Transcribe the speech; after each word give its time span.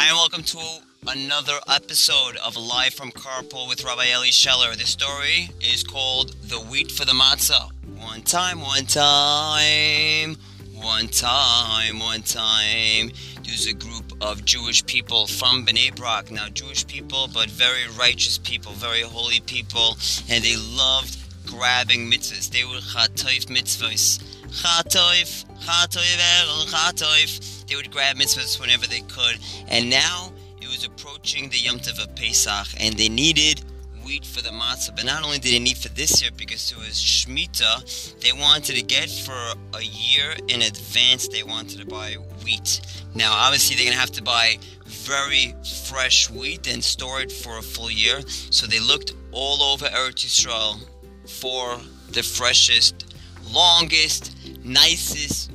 Hi, 0.00 0.10
and 0.10 0.16
welcome 0.16 0.44
to 0.44 0.60
another 1.08 1.58
episode 1.68 2.36
of 2.46 2.56
Live 2.56 2.94
from 2.94 3.10
Carpool 3.10 3.68
with 3.68 3.84
Rabbi 3.84 4.04
Eli 4.12 4.30
Scheller. 4.30 4.76
This 4.76 4.90
story 4.90 5.50
is 5.60 5.82
called 5.82 6.36
The 6.44 6.60
Wheat 6.60 6.92
for 6.92 7.04
the 7.04 7.14
Matzah. 7.14 7.72
One 7.98 8.22
time, 8.22 8.60
one 8.60 8.86
time, 8.86 10.36
one 10.72 11.08
time, 11.08 11.98
one 11.98 12.22
time. 12.22 13.10
There's 13.42 13.66
a 13.66 13.72
group 13.72 14.12
of 14.20 14.44
Jewish 14.44 14.86
people 14.86 15.26
from 15.26 15.66
Bnei 15.66 15.92
Brak. 15.96 16.30
Now, 16.30 16.48
Jewish 16.48 16.86
people, 16.86 17.28
but 17.34 17.50
very 17.50 17.88
righteous 17.98 18.38
people, 18.38 18.70
very 18.74 19.00
holy 19.00 19.40
people, 19.40 19.96
and 20.30 20.44
they 20.44 20.54
loved 20.54 21.18
grabbing 21.44 22.08
mitzvahs. 22.08 22.50
They 22.50 22.62
were 22.62 22.78
chatoif 22.78 23.46
mitzvahs. 23.46 24.22
Chatoif, 24.46 25.44
chatoif, 25.58 26.66
chatoif. 26.70 27.47
They 27.68 27.76
would 27.76 27.90
grab 27.90 28.16
mitzvahs 28.16 28.58
whenever 28.60 28.86
they 28.86 29.00
could. 29.00 29.38
And 29.68 29.90
now 29.90 30.32
it 30.60 30.68
was 30.68 30.84
approaching 30.86 31.50
the 31.50 31.58
Yom 31.58 31.78
Tov 31.78 32.02
of 32.02 32.14
Pesach, 32.16 32.68
and 32.80 32.96
they 32.96 33.08
needed 33.08 33.62
wheat 34.04 34.24
for 34.24 34.42
the 34.42 34.48
matzah. 34.48 34.96
But 34.96 35.04
not 35.04 35.22
only 35.22 35.38
did 35.38 35.52
they 35.52 35.58
need 35.58 35.76
for 35.76 35.90
this 35.90 36.22
year, 36.22 36.30
because 36.36 36.72
it 36.72 36.78
was 36.78 36.94
Shemitah, 36.94 38.20
they 38.20 38.32
wanted 38.32 38.76
to 38.76 38.82
get 38.82 39.10
for 39.10 39.52
a 39.74 39.82
year 39.82 40.34
in 40.48 40.62
advance, 40.62 41.28
they 41.28 41.42
wanted 41.42 41.80
to 41.80 41.86
buy 41.86 42.14
wheat. 42.42 42.80
Now, 43.14 43.32
obviously, 43.34 43.76
they're 43.76 43.84
going 43.84 43.94
to 43.94 44.00
have 44.00 44.12
to 44.12 44.22
buy 44.22 44.58
very 44.86 45.54
fresh 45.84 46.30
wheat 46.30 46.66
and 46.72 46.82
store 46.82 47.20
it 47.20 47.30
for 47.30 47.58
a 47.58 47.62
full 47.62 47.90
year. 47.90 48.22
So 48.26 48.66
they 48.66 48.80
looked 48.80 49.12
all 49.30 49.62
over 49.62 49.86
Eretz 49.86 50.24
Yisrael 50.24 50.80
for 51.26 51.78
the 52.12 52.22
freshest, 52.22 53.14
longest, 53.52 54.34
nicest. 54.64 55.52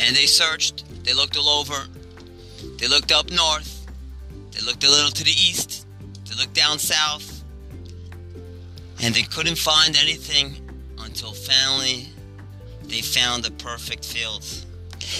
And 0.00 0.14
they 0.16 0.26
searched, 0.26 0.84
they 1.04 1.12
looked 1.12 1.36
all 1.36 1.48
over, 1.48 1.86
they 2.78 2.88
looked 2.88 3.12
up 3.12 3.30
north, 3.30 3.86
they 4.52 4.60
looked 4.64 4.84
a 4.84 4.88
little 4.88 5.10
to 5.10 5.24
the 5.24 5.30
east, 5.30 5.86
they 6.24 6.36
looked 6.36 6.54
down 6.54 6.78
south, 6.78 7.42
and 9.02 9.14
they 9.14 9.22
couldn't 9.22 9.58
find 9.58 9.96
anything 9.96 10.56
until 11.00 11.32
finally 11.32 12.08
they 12.84 13.00
found 13.00 13.44
the 13.44 13.50
perfect 13.52 14.04
field. 14.04 14.42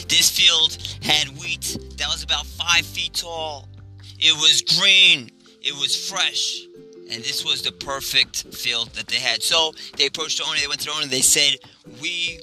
This 0.09 0.31
field 0.31 0.79
had 1.03 1.29
wheat 1.39 1.77
that 1.97 2.09
was 2.09 2.23
about 2.23 2.47
five 2.47 2.85
feet 2.85 3.15
tall. 3.15 3.69
It 4.19 4.35
was 4.35 4.63
green, 4.79 5.31
it 5.63 5.73
was 5.75 6.09
fresh, 6.09 6.67
and 7.11 7.23
this 7.23 7.45
was 7.45 7.63
the 7.63 7.73
perfect 7.73 8.55
field 8.55 8.91
that 8.91 9.07
they 9.07 9.17
had. 9.17 9.43
So 9.43 9.73
they 9.97 10.07
approached 10.07 10.39
the 10.39 10.45
owner, 10.45 10.59
they 10.61 10.67
went 10.67 10.81
to 10.81 10.87
the 10.87 10.93
owner, 10.93 11.07
they 11.07 11.21
said, 11.21 11.59
We 12.03 12.41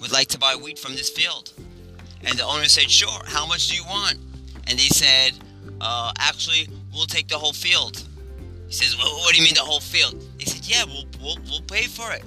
would 0.00 0.12
like 0.12 0.28
to 0.28 0.38
buy 0.38 0.56
wheat 0.56 0.78
from 0.78 0.92
this 0.92 1.10
field. 1.10 1.52
And 2.26 2.38
the 2.38 2.44
owner 2.44 2.64
said, 2.64 2.90
Sure, 2.90 3.20
how 3.26 3.46
much 3.46 3.68
do 3.68 3.76
you 3.76 3.84
want? 3.84 4.18
And 4.66 4.78
they 4.78 4.88
said, 4.88 5.32
uh, 5.80 6.12
Actually, 6.18 6.68
we'll 6.92 7.06
take 7.06 7.28
the 7.28 7.38
whole 7.38 7.52
field. 7.52 8.02
He 8.66 8.72
says, 8.72 8.96
well, 8.96 9.14
What 9.18 9.32
do 9.32 9.38
you 9.38 9.44
mean 9.44 9.54
the 9.54 9.60
whole 9.60 9.80
field? 9.80 10.22
They 10.38 10.44
said, 10.44 10.66
Yeah, 10.66 10.84
we'll, 10.84 11.04
we'll, 11.20 11.38
we'll 11.50 11.62
pay 11.62 11.84
for 11.84 12.12
it. 12.12 12.24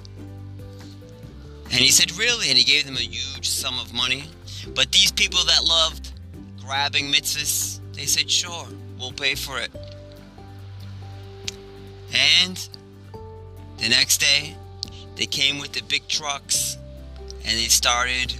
And 1.64 1.80
he 1.80 1.90
said, 1.90 2.16
Really? 2.16 2.48
And 2.48 2.56
he 2.56 2.64
gave 2.64 2.84
them 2.84 2.96
a 2.96 3.00
huge 3.00 3.48
sum 3.48 3.78
of 3.80 3.92
money. 3.92 4.24
But 4.74 4.92
these 4.92 5.12
people 5.12 5.40
that 5.44 5.64
loved 5.64 6.12
grabbing 6.64 7.06
mitzvahs, 7.12 7.80
they 7.92 8.06
said, 8.06 8.30
Sure, 8.30 8.66
we'll 8.98 9.12
pay 9.12 9.34
for 9.34 9.58
it. 9.58 9.70
And 12.12 12.68
the 13.78 13.88
next 13.88 14.18
day, 14.18 14.56
they 15.16 15.26
came 15.26 15.58
with 15.58 15.72
the 15.72 15.82
big 15.82 16.06
trucks 16.08 16.78
and 17.44 17.58
they 17.58 17.68
started 17.68 18.34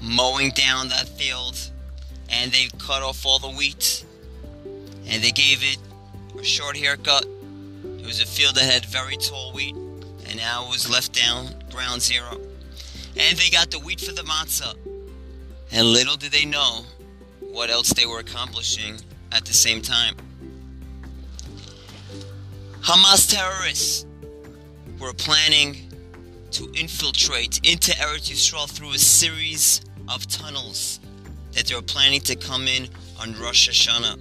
mowing 0.00 0.50
down 0.50 0.88
that 0.88 1.08
field 1.08 1.58
and 2.30 2.52
they 2.52 2.68
cut 2.78 3.02
off 3.02 3.24
all 3.24 3.38
the 3.38 3.50
wheat 3.50 4.04
and 5.08 5.22
they 5.22 5.30
gave 5.30 5.62
it 5.62 5.78
a 6.38 6.44
short 6.44 6.76
haircut. 6.76 7.24
It 7.84 8.06
was 8.06 8.20
a 8.20 8.26
field 8.26 8.54
that 8.56 8.64
had 8.64 8.84
very 8.86 9.16
tall 9.16 9.52
wheat 9.52 9.74
and 9.74 10.36
now 10.36 10.64
it 10.66 10.70
was 10.70 10.90
left 10.90 11.12
down 11.12 11.48
ground 11.70 12.02
zero. 12.02 12.40
And 13.16 13.38
they 13.38 13.48
got 13.50 13.70
the 13.70 13.78
wheat 13.78 14.00
for 14.00 14.12
the 14.12 14.22
matzah. 14.22 14.74
And 15.72 15.86
little 15.86 16.16
did 16.16 16.32
they 16.32 16.44
know 16.44 16.84
what 17.40 17.70
else 17.70 17.92
they 17.92 18.06
were 18.06 18.18
accomplishing 18.18 19.00
at 19.32 19.44
the 19.44 19.54
same 19.54 19.80
time. 19.80 20.14
Hamas 22.80 23.28
terrorists 23.28 24.06
were 25.00 25.12
planning 25.12 25.90
to 26.52 26.70
infiltrate 26.74 27.58
into 27.64 27.92
Eretz 27.92 28.30
Yisrael 28.30 28.70
through 28.70 28.92
a 28.92 28.98
series 28.98 29.80
of 30.08 30.26
tunnels 30.28 31.00
that 31.52 31.66
they 31.66 31.74
were 31.74 31.82
planning 31.82 32.20
to 32.20 32.36
come 32.36 32.68
in 32.68 32.88
on 33.20 33.38
Rosh 33.40 33.68
Hashanah. 33.68 34.18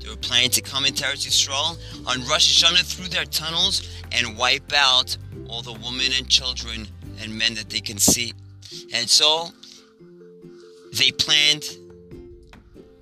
They 0.00 0.08
were 0.08 0.16
planning 0.16 0.50
to 0.50 0.62
come 0.62 0.86
in 0.86 0.94
Eretz 0.94 1.26
Yisrael 1.26 1.78
on 2.06 2.26
Rosh 2.28 2.62
Hashanah 2.62 2.84
through 2.84 3.08
their 3.08 3.24
tunnels 3.24 3.88
and 4.12 4.36
wipe 4.36 4.72
out 4.72 5.16
all 5.48 5.62
the 5.62 5.72
women 5.72 6.06
and 6.16 6.28
children 6.28 6.86
and 7.20 7.36
men 7.36 7.54
that 7.54 7.68
they 7.68 7.80
can 7.80 7.98
see. 7.98 8.32
And 8.94 9.08
so 9.08 9.48
they 10.92 11.10
planned 11.10 11.64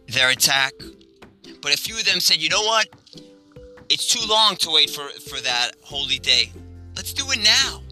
their 0.09 0.31
attack. 0.31 0.73
But 1.61 1.75
a 1.75 1.77
few 1.77 1.97
of 1.97 2.05
them 2.05 2.21
said, 2.21 2.39
you 2.39 2.49
know 2.49 2.63
what? 2.63 2.89
It's 3.89 4.07
too 4.09 4.27
long 4.29 4.57
to 4.57 4.71
wait 4.71 4.91
for, 4.91 5.09
for 5.21 5.41
that 5.41 5.73
holy 5.83 6.19
day. 6.19 6.51
Let's 6.97 7.13
do 7.13 7.25
it 7.31 7.43
now. 7.43 7.83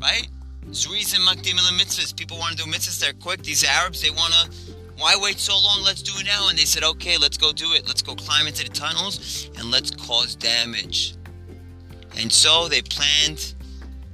Right? 0.00 0.28
And 0.70 1.26
Makdim 1.26 1.58
mitzvahs. 1.78 2.14
People 2.14 2.38
want 2.38 2.56
to 2.56 2.64
do 2.64 2.70
mitzvahs, 2.70 3.00
they're 3.00 3.12
quick. 3.12 3.42
These 3.42 3.64
Arabs, 3.64 4.00
they 4.02 4.10
want 4.10 4.32
to, 4.34 4.72
why 4.98 5.16
wait 5.20 5.40
so 5.40 5.54
long? 5.54 5.82
Let's 5.82 6.00
do 6.00 6.12
it 6.20 6.26
now. 6.26 6.48
And 6.48 6.56
they 6.56 6.64
said, 6.64 6.84
okay, 6.84 7.18
let's 7.18 7.36
go 7.36 7.52
do 7.52 7.72
it. 7.72 7.88
Let's 7.88 8.02
go 8.02 8.14
climb 8.14 8.46
into 8.46 8.62
the 8.62 8.70
tunnels 8.70 9.50
and 9.58 9.70
let's 9.72 9.90
cause 9.90 10.36
damage. 10.36 11.14
And 12.16 12.32
so 12.32 12.68
they 12.68 12.82
planned 12.82 13.54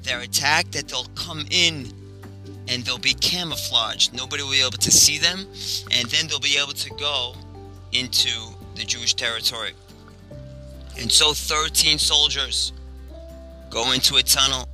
their 0.03 0.21
attack 0.21 0.71
that 0.71 0.89
they'll 0.89 1.11
come 1.15 1.45
in 1.51 1.93
and 2.69 2.83
they'll 2.85 2.97
be 2.97 3.15
camouflaged. 3.15 4.15
Nobody 4.15 4.43
will 4.43 4.53
be 4.53 4.61
able 4.61 4.79
to 4.79 4.91
see 4.91 5.19
them, 5.19 5.47
and 5.93 6.09
then 6.09 6.27
they'll 6.27 6.41
be 6.41 6.57
able 6.57 6.73
to 6.73 6.91
go 6.95 7.35
into 7.93 8.31
the 8.75 8.83
Jewish 8.83 9.15
territory. 9.15 9.73
And 10.99 11.13
so 11.13 11.33
13 11.33 11.99
soldiers 11.99 12.73
go 13.71 13.93
into 13.93 14.17
a 14.17 14.23
tunnel, 14.23 14.69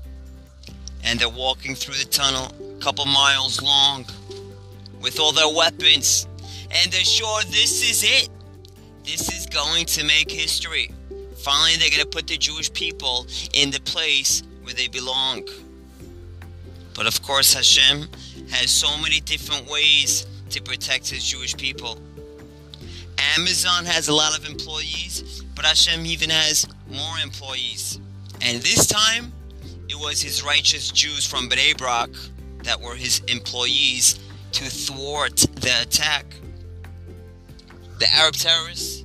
and 1.05 1.19
they're 1.19 1.29
walking 1.29 1.75
through 1.75 1.95
the 1.95 2.05
tunnel, 2.05 2.53
a 2.77 2.81
couple 2.81 3.05
miles 3.05 3.61
long, 3.63 4.05
with 5.01 5.19
all 5.19 5.33
their 5.33 5.49
weapons, 5.49 6.27
and 6.71 6.93
they're 6.93 7.05
sure 7.05 7.43
this 7.45 7.83
is 7.89 8.03
it. 8.05 8.29
This 9.05 9.33
is 9.33 9.47
going 9.47 9.87
to 9.87 10.05
make 10.05 10.31
history. 10.31 10.91
Finally, 11.39 11.77
they're 11.77 11.91
going 11.91 12.03
to 12.03 12.07
put 12.07 12.29
the 12.29 12.37
Jewish 12.37 12.73
people 12.73 13.27
in 13.53 13.71
the 13.71 13.81
place 13.81 14.45
where 14.63 14.75
they 14.75 14.87
belong. 14.87 15.43
But 16.95 17.07
of 17.07 17.21
course, 17.23 17.53
Hashem 17.53 18.07
has 18.51 18.71
so 18.71 18.97
many 18.99 19.21
different 19.21 19.69
ways 19.69 20.27
to 20.51 20.63
protect 20.63 21.11
his 21.11 21.25
Jewish 21.25 21.57
people. 21.57 21.99
Amazon 23.37 23.85
has 23.87 24.09
a 24.09 24.15
lot 24.15 24.39
of 24.39 24.49
employees, 24.49 25.43
but 25.57 25.65
Hashem 25.65 26.07
even 26.07 26.31
has 26.31 26.67
more 26.91 27.19
employees. 27.23 27.99
And 28.41 28.63
this 28.63 28.87
time, 28.87 29.33
it 29.93 30.01
was 30.01 30.23
his 30.23 30.43
righteous 30.43 30.91
Jews 30.91 31.27
from 31.27 31.51
Bnei 31.51 31.77
Brak 31.77 32.09
that 32.65 32.81
were 32.81 32.95
his 32.95 33.21
employees 33.29 34.19
to 34.53 34.65
thwart 34.65 35.37
the 35.37 35.83
attack. 35.83 36.25
The 37.99 38.11
Arab 38.15 38.35
terrorists, 38.35 39.05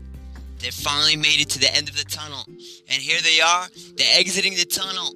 they 0.59 0.69
finally 0.69 1.17
made 1.17 1.41
it 1.41 1.49
to 1.49 1.59
the 1.59 1.73
end 1.75 1.89
of 1.89 1.97
the 1.97 2.05
tunnel. 2.05 2.45
And 2.47 3.01
here 3.01 3.19
they 3.21 3.41
are, 3.41 3.67
they're 3.97 4.17
exiting 4.17 4.53
the 4.53 4.63
tunnel. 4.63 5.13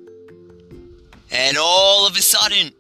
And 1.32 1.58
all 1.58 2.06
of 2.06 2.18
a 2.18 2.22
sudden, 2.22 2.74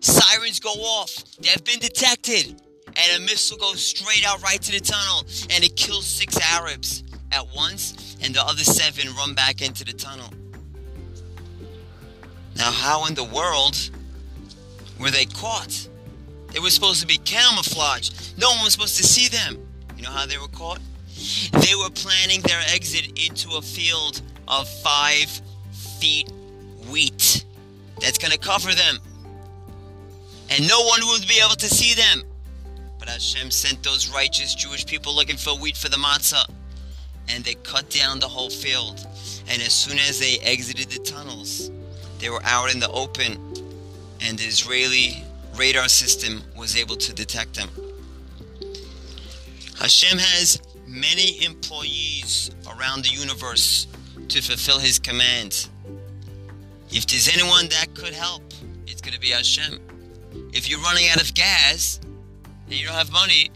sirens 0.00 0.58
go 0.58 0.70
off. 0.70 1.14
They 1.38 1.50
have 1.50 1.64
been 1.64 1.78
detected. 1.78 2.60
And 2.96 3.22
a 3.22 3.24
missile 3.24 3.58
goes 3.58 3.80
straight 3.80 4.26
out 4.26 4.42
right 4.42 4.60
to 4.60 4.72
the 4.72 4.80
tunnel. 4.80 5.20
And 5.50 5.62
it 5.62 5.76
kills 5.76 6.04
six 6.04 6.36
Arabs 6.52 7.04
at 7.30 7.46
once. 7.54 8.16
And 8.22 8.34
the 8.34 8.42
other 8.42 8.64
seven 8.64 9.14
run 9.14 9.34
back 9.34 9.62
into 9.62 9.84
the 9.84 9.92
tunnel. 9.92 10.30
Now, 12.56 12.70
how 12.70 13.06
in 13.06 13.14
the 13.14 13.24
world 13.24 13.90
were 15.00 15.10
they 15.10 15.24
caught? 15.26 15.88
They 16.52 16.60
were 16.60 16.70
supposed 16.70 17.00
to 17.00 17.06
be 17.06 17.18
camouflaged. 17.18 18.38
No 18.38 18.50
one 18.50 18.62
was 18.64 18.72
supposed 18.72 18.96
to 18.98 19.04
see 19.04 19.28
them. 19.28 19.58
You 19.96 20.04
know 20.04 20.10
how 20.10 20.26
they 20.26 20.38
were 20.38 20.48
caught? 20.48 20.80
They 21.52 21.74
were 21.74 21.90
planning 21.90 22.40
their 22.42 22.60
exit 22.72 23.18
into 23.26 23.56
a 23.56 23.62
field 23.62 24.22
of 24.46 24.68
five 24.68 25.40
feet 25.98 26.30
wheat 26.90 27.44
that's 28.00 28.18
going 28.18 28.32
to 28.32 28.38
cover 28.38 28.72
them. 28.72 28.98
And 30.50 30.68
no 30.68 30.82
one 30.82 31.00
would 31.06 31.26
be 31.26 31.40
able 31.44 31.56
to 31.56 31.68
see 31.68 31.94
them. 31.94 32.22
But 32.98 33.08
Hashem 33.08 33.50
sent 33.50 33.82
those 33.82 34.08
righteous 34.10 34.54
Jewish 34.54 34.86
people 34.86 35.14
looking 35.14 35.36
for 35.36 35.58
wheat 35.58 35.76
for 35.76 35.88
the 35.88 35.96
matzah. 35.96 36.48
And 37.28 37.42
they 37.42 37.54
cut 37.54 37.88
down 37.90 38.20
the 38.20 38.28
whole 38.28 38.50
field. 38.50 39.06
And 39.48 39.62
as 39.62 39.72
soon 39.72 39.98
as 39.98 40.20
they 40.20 40.38
exited 40.42 40.90
the 40.90 40.98
tunnels, 40.98 41.23
they 42.24 42.30
were 42.30 42.42
out 42.44 42.72
in 42.72 42.80
the 42.80 42.90
open. 42.90 43.32
And 44.22 44.38
the 44.38 44.44
Israeli 44.44 45.22
radar 45.56 45.88
system 45.88 46.42
was 46.56 46.74
able 46.74 46.96
to 46.96 47.12
detect 47.12 47.54
them. 47.54 47.68
Hashem 49.78 50.16
has 50.16 50.58
many 50.86 51.44
employees 51.44 52.50
around 52.66 53.04
the 53.04 53.10
universe 53.10 53.86
to 54.28 54.40
fulfill 54.40 54.78
his 54.78 54.98
commands. 54.98 55.68
If 56.90 57.06
there's 57.08 57.28
anyone 57.28 57.68
that 57.68 57.94
could 57.94 58.14
help, 58.14 58.42
it's 58.86 59.02
going 59.02 59.12
to 59.12 59.20
be 59.20 59.28
Hashem. 59.28 59.78
If 60.54 60.70
you're 60.70 60.80
running 60.80 61.10
out 61.10 61.20
of 61.20 61.34
gas 61.34 62.00
and 62.64 62.72
you 62.72 62.86
don't 62.86 62.96
have 62.96 63.12
money, 63.12 63.50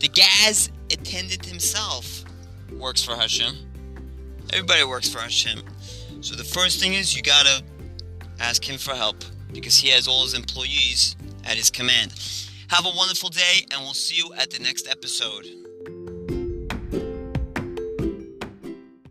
the 0.00 0.08
gas 0.08 0.68
attendant 0.92 1.46
himself 1.46 2.24
works 2.78 3.02
for 3.02 3.16
Hashem. 3.16 3.54
Everybody 4.52 4.84
works 4.84 5.08
for 5.08 5.20
Hashem. 5.20 5.60
So 6.20 6.34
the 6.34 6.44
first 6.44 6.80
thing 6.80 6.92
is 6.92 7.16
you 7.16 7.22
gotta 7.22 7.64
ask 8.40 8.68
him 8.68 8.78
for 8.78 8.94
help 8.94 9.16
because 9.52 9.76
he 9.76 9.88
has 9.90 10.08
all 10.08 10.22
his 10.22 10.34
employees 10.34 11.16
at 11.44 11.56
his 11.56 11.70
command. 11.70 12.12
Have 12.68 12.86
a 12.86 12.96
wonderful 12.96 13.28
day, 13.28 13.66
and 13.72 13.82
we'll 13.82 13.94
see 13.94 14.16
you 14.16 14.32
at 14.34 14.50
the 14.50 14.62
next 14.62 14.88
episode. 14.88 15.46